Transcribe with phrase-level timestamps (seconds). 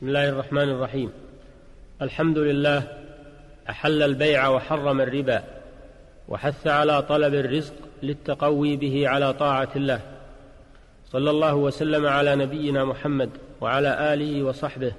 [0.00, 1.12] بسم الله الرحمن الرحيم.
[2.02, 2.82] الحمد لله
[3.70, 5.42] أحل البيع وحرم الربا
[6.28, 10.00] وحث على طلب الرزق للتقوي به على طاعة الله.
[11.12, 14.92] صلى الله وسلم على نبينا محمد وعلى آله وصحبه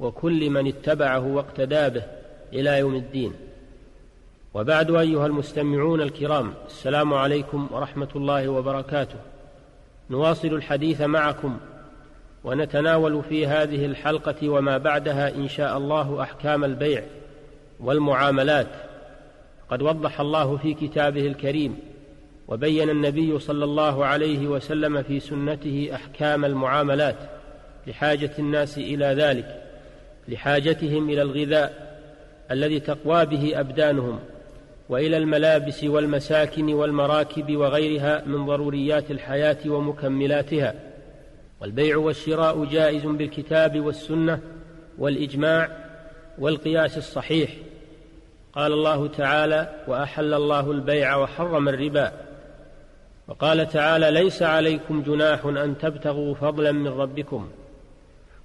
[0.00, 2.02] وكل من اتبعه واقتدى به
[2.52, 3.32] إلى يوم الدين.
[4.54, 9.18] وبعد أيها المستمعون الكرام السلام عليكم ورحمة الله وبركاته.
[10.10, 11.58] نواصل الحديث معكم
[12.44, 17.02] ونتناول في هذه الحلقة وما بعدها إن شاء الله أحكام البيع
[17.80, 18.66] والمعاملات.
[19.70, 21.78] قد وضح الله في كتابه الكريم
[22.48, 27.16] وبين النبي صلى الله عليه وسلم في سنته أحكام المعاملات
[27.86, 29.62] لحاجة الناس إلى ذلك
[30.28, 31.98] لحاجتهم إلى الغذاء
[32.50, 34.18] الذي تقوى به أبدانهم
[34.88, 40.74] وإلى الملابس والمساكن والمراكب وغيرها من ضروريات الحياة ومكملاتها.
[41.60, 44.40] والبيع والشراء جائز بالكتاب والسنة
[44.98, 45.68] والإجماع
[46.38, 47.50] والقياس الصحيح.
[48.52, 52.12] قال الله تعالى وأحل الله البيع وحرم الربا.
[53.28, 57.48] وقال تعالى ليس عليكم جناح أن تبتغوا فضلا من ربكم.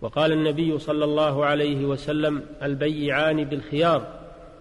[0.00, 4.06] وقال النبي صلى الله عليه وسلم البيعان بالخيار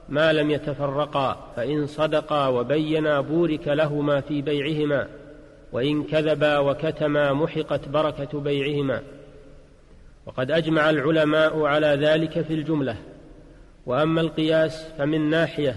[0.09, 5.07] ما لم يتفرقا فإن صدقا وبينا بورك لهما في بيعهما.
[5.71, 9.01] وإن كذبا وكتما محقت بركة بيعهما.
[10.25, 12.97] وقد أجمع العلماء على ذلك في الجملة.
[13.85, 15.75] وأما القياس فمن ناحية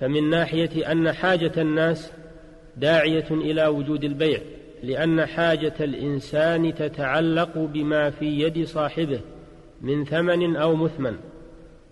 [0.00, 2.12] فمن ناحية أن حاجة الناس
[2.76, 4.40] داعية إلى وجود البيع
[4.82, 9.20] لأن حاجة الإنسان تتعلق بما في يد صاحبه
[9.80, 11.16] من ثمن أو مثمن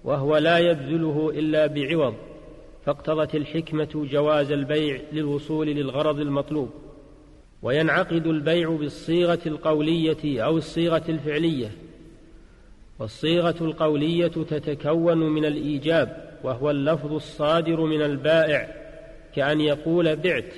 [0.05, 2.15] وهو لا يبذله إلا بعوض.
[2.87, 6.71] فاقتضت الحكمة جواز البيع للوصول للغرض المطلوب
[7.63, 11.71] وينعقد البيع بالصيغة القولية أو الصيغة الفعلية.
[12.99, 18.75] والصيغة القولية تتكون من الإيجاب وهو اللفظ الصادر من البائع
[19.37, 20.55] كأن يقول بعت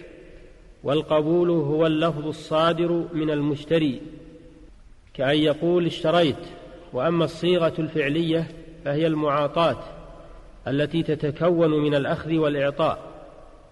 [0.84, 4.00] والقبول هو اللفظ الصادر من المشتري
[5.14, 6.36] كأن يقول اشتريت.
[6.92, 8.48] وأما الصيغة الفعلية
[8.84, 9.95] فهي المعاطاة.
[10.68, 12.98] التي تتكون من الأخذ والإعطاء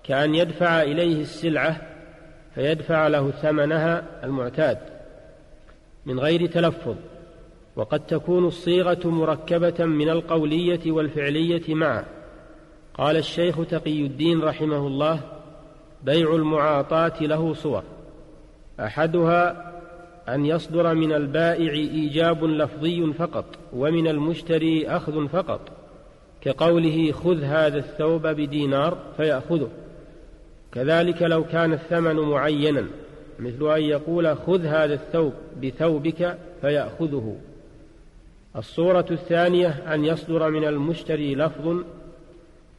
[0.05, 1.77] كأن يدفع إليه السلعة
[2.55, 4.79] فيدفع له ثمنها المعتاد
[6.07, 6.97] من غير تلفظ
[7.77, 12.05] وقد تكون الصيغة مركبة من القولية والفعلية معا.
[12.95, 15.21] قال الشيخ تقي الدين رحمه الله
[16.03, 17.83] بيع المعاطاة له صور.
[18.81, 19.73] أحدها
[20.29, 25.61] أن يصدر من البائع إيجاب لفظي فقط ومن المشتري أخذ فقط.
[26.45, 29.69] كقوله خذ هذا الثوب بدينار فيأخذه.
[30.73, 32.85] كذلك لو كان الثمن معينا
[33.39, 35.33] مثل أن يقول خذ هذا الثوب
[35.63, 37.37] بثوبك فيأخذه.
[38.57, 41.77] الصورة الثانية أن يصدر من المشتري لفظ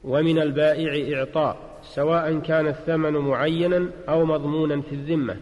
[0.03, 5.37] ومن البائع إعطاء سواء كان الثمن معينا أو مضمونا في الذمة.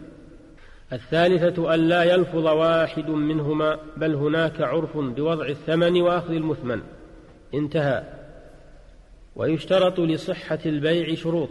[0.93, 6.81] الثالثة أن لا يلفظ واحد منهما بل هناك عرف بوضع الثمن وأخذ المثمن.
[7.53, 8.03] انتهى.
[9.35, 11.49] ويشترط لصحة البيع شروط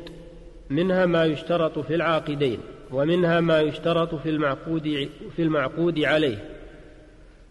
[0.71, 2.59] منها ما يشترط في العاقدين
[2.91, 6.45] ومنها ما يشترط في المعقود في المعقود عليه.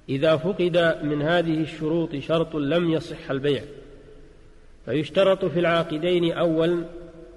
[0.10, 3.64] إذا فقد من هذه الشروط شرط لم يصح البيع.
[4.86, 6.86] فيشترط في العاقدين أولا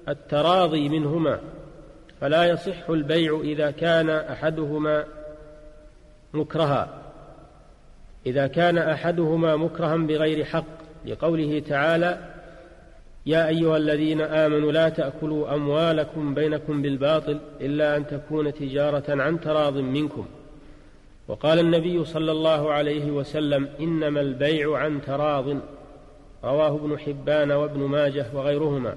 [0.08, 1.40] التراضي منهما
[2.20, 5.04] فلا يصح البيع إذا كان أحدهما
[6.34, 7.02] مكرها.
[8.26, 12.34] إذا كان أحدهما مكرها بغير حق لقوله تعالى
[13.26, 19.76] يا أيها الذين آمنوا لا تأكلوا أموالكم بينكم بالباطل إلا أن تكون تجارة عن تراض
[19.76, 20.26] منكم.
[21.28, 25.56] وقال النبي صلى الله عليه وسلم إنما البيع عن تراض.
[26.44, 28.94] رواه ابن حبان وابن ماجه وغيرهما.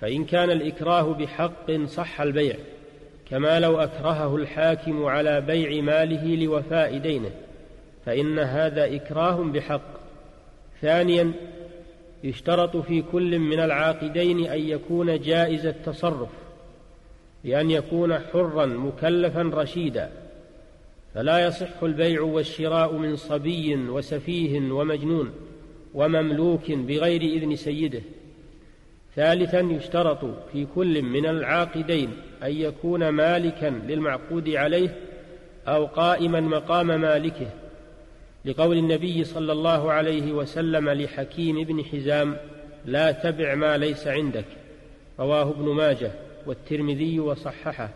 [0.00, 2.56] فإن كان الإكراه بحق صح البيع
[3.30, 7.30] كما لو أكرهه الحاكم على بيع ماله لوفاء دينه
[8.06, 9.93] فإن هذا إكراه بحق.
[10.84, 11.32] ثانيا
[12.24, 16.28] يشترط في كل من العاقدين أن يكون جائز التصرف
[17.44, 20.10] بأن يكون حرا مكلفا رشيدا
[21.14, 25.30] فلا يصح البيع والشراء من صبي وسفيه ومجنون
[25.94, 28.02] ومملوك بغير إذن سيده.
[29.16, 32.10] ثالثا يشترط في كل من العاقدين
[32.42, 34.96] أن يكون مالكا للمعقود عليه
[35.68, 37.63] أو قائما مقام مالكه.
[38.44, 42.36] لقول النبي صلى الله عليه وسلم لحكيم بن حزام
[42.86, 44.44] لا تبع ما ليس عندك.
[45.20, 46.10] رواه ابن ماجه
[46.46, 47.88] والترمذي وصححه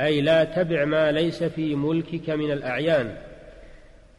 [0.00, 3.16] أي لا تبع ما ليس في ملكك من الأعيان.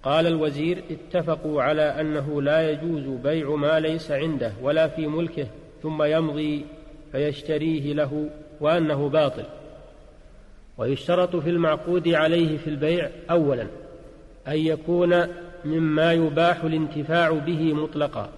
[0.04, 5.48] قال الوزير اتفقوا على أنه لا يجوز بيع ما ليس عنده ولا في ملكه
[5.84, 6.66] ثم يمضي
[7.12, 8.30] فيشتريه له
[8.62, 9.44] وأنه باطل.
[10.78, 13.68] ويشترط في المعقود عليه في البيع اولا
[14.48, 15.28] أن يكون
[15.66, 18.30] مما يباح الانتفاع به مطلقا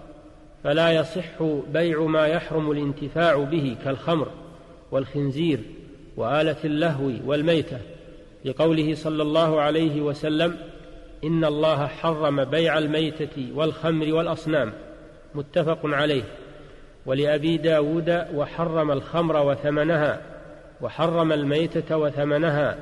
[0.64, 1.42] فلا يصح
[1.72, 4.28] بيع ما يحرم الانتفاع به كالخمر
[4.90, 5.60] والخنزير
[6.16, 7.78] وآلة اللهو والميتة
[8.44, 10.56] لقوله صلى الله عليه وسلم
[11.24, 14.72] إن الله حرم بيع الميتة والخمر والأصنام
[15.34, 16.22] متفق عليه.
[17.06, 20.20] ولأبي داود وحرم الخمر وثمنها
[20.80, 22.78] وحرم الميتة وثمنها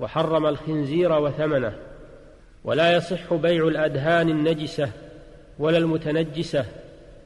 [0.00, 1.72] وحرم الخنزير وثمنه.
[2.68, 4.90] ولا يصح بيع الأدهان النجسة
[5.58, 6.64] ولا المتنجسة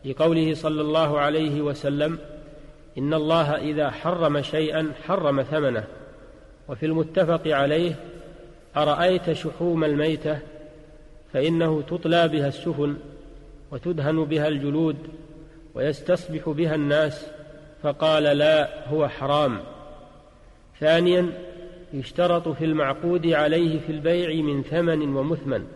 [0.04, 2.18] لقوله صلى الله عليه وسلم
[2.98, 5.84] إن الله إذا حرم شيئا حرم ثمنه.
[6.68, 7.94] وفي المتفق عليه
[8.76, 10.38] أرأيت شحوم الميتة
[11.32, 12.96] فإنه تطلى بها السفن
[13.70, 14.96] وتدهن بها الجلود
[15.74, 17.26] ويستصبح بها الناس
[17.82, 19.60] فقال لا هو حرام.
[20.80, 21.28] ثانيا
[21.92, 25.66] يشترط في المعقود عليه في البيع من ثمن ومثمن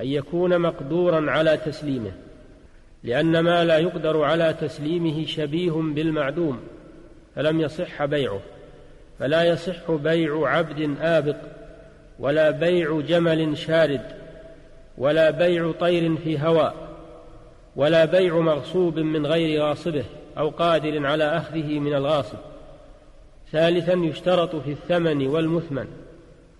[0.00, 2.12] أن يكون مقدورا على تسليمه
[3.04, 6.60] لأن ما لا يقدر على تسليمه شبيه بالمعدوم
[7.34, 8.40] فلم يصح بيعه
[9.18, 11.36] فلا يصح بيع عبد آبق
[12.18, 14.02] ولا بيع جمل شارد
[14.98, 16.74] ولا بيع طير في هواء
[17.76, 20.04] ولا بيع مغصوب من غير غاصبه
[20.38, 22.38] أو قادر على أخذه من الغاصب.
[23.52, 25.86] ثالثا يشترط في الثمن والمثمن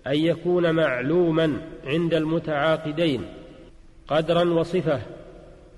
[0.07, 3.25] أن يكون معلوما عند المتعاقدين
[4.07, 5.01] قدرا وصفة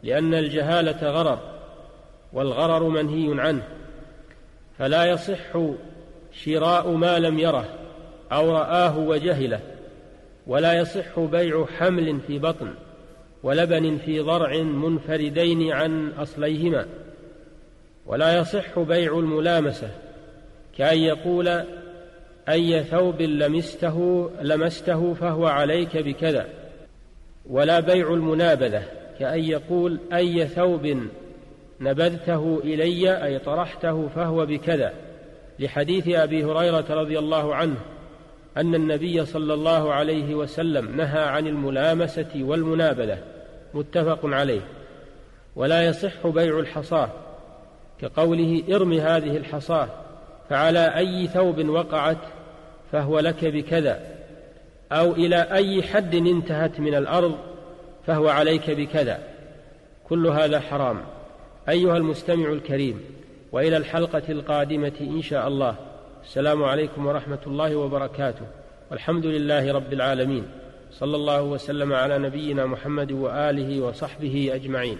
[0.03, 1.39] لأن الجهالة غرر
[2.33, 3.63] والغرر منهي عنه
[4.77, 5.57] فلا يصح
[6.31, 7.65] شراء ما لم يره
[8.31, 9.59] أو رآه وجهله
[10.47, 12.73] ولا يصح بيع حمل في بطن
[13.43, 16.85] ولبن في ضرع منفردين عن أصليهما
[18.05, 20.04] ولا يصح بيع الملامسة
[20.77, 21.63] كأن يقول
[22.49, 26.47] أي ثوب لمسته لمسته فهو عليك بكذا
[27.49, 28.83] ولا بيع المنابذة.
[29.19, 30.97] كأن يقول أي ثوب
[31.81, 34.93] نبذته إلي أي طرحته فهو بكذا.
[35.59, 37.77] لحديث أبي هريرة رضي الله عنه
[38.57, 43.17] أن النبي صلى الله عليه وسلم نهى عن الملامسة والمنابذة.
[43.73, 44.61] متفق عليه.
[45.55, 47.09] ولا يصح بيع الحصاة.
[48.01, 50.04] كقوله ارم هذه الحصاة.
[50.49, 52.17] فعلى أي ثوب وقعت
[52.91, 53.99] فهو لك بكذا
[54.91, 57.37] أو إلى أي حد انتهت من الأرض
[58.07, 59.19] فهو عليك بكذا.
[60.09, 61.01] كل هذا حرام.
[61.69, 63.01] أيها المستمع الكريم
[63.51, 65.75] وإلى الحلقة القادمة إن شاء الله.
[66.23, 68.45] السلام عليكم ورحمة الله وبركاته.
[68.91, 70.45] والحمد لله رب العالمين.
[70.91, 74.97] صلى الله وسلم على نبينا محمد وآله وصحبه أجمعين.